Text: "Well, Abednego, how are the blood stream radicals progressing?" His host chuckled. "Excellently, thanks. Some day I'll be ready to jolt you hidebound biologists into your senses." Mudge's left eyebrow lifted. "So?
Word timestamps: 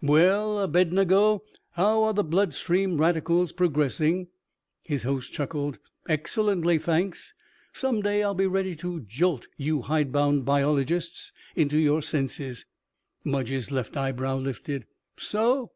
"Well, 0.00 0.58
Abednego, 0.58 1.42
how 1.72 2.04
are 2.04 2.14
the 2.14 2.24
blood 2.24 2.54
stream 2.54 2.98
radicals 2.98 3.52
progressing?" 3.52 4.28
His 4.82 5.02
host 5.02 5.34
chuckled. 5.34 5.78
"Excellently, 6.08 6.78
thanks. 6.78 7.34
Some 7.74 8.00
day 8.00 8.22
I'll 8.22 8.32
be 8.32 8.46
ready 8.46 8.74
to 8.76 9.00
jolt 9.00 9.48
you 9.58 9.82
hidebound 9.82 10.46
biologists 10.46 11.30
into 11.54 11.76
your 11.76 12.00
senses." 12.00 12.64
Mudge's 13.22 13.70
left 13.70 13.94
eyebrow 13.94 14.38
lifted. 14.38 14.86
"So? 15.18 15.72